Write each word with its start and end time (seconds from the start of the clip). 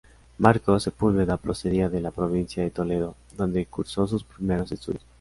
Marcos 0.39 0.81
Sepúlveda 0.81 1.37
procedía 1.37 1.87
de 1.87 2.01
la 2.01 2.09
provincia 2.09 2.63
de 2.63 2.71
Toledo, 2.71 3.15
donde 3.37 3.67
cursó 3.67 4.07
sus 4.07 4.23
primeros 4.23 4.71
estudios. 4.71 5.05